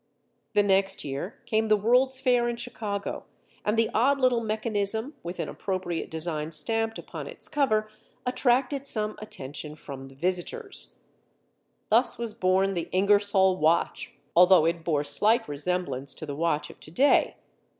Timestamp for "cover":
7.47-7.87